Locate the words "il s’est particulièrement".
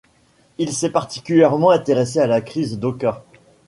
0.57-1.69